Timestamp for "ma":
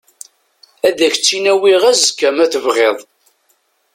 2.35-2.45